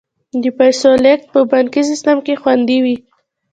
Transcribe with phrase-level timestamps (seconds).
[0.43, 2.97] د پیسو لیږد په بانکي سیستم کې خوندي وي.